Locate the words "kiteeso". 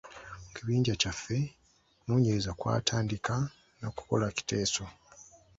4.37-4.83